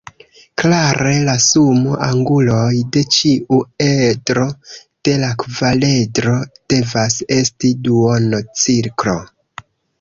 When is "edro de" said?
3.89-5.15